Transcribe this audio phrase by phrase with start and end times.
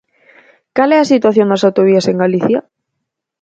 [0.77, 2.59] ¿Cal é a situación das autovías en Galicia?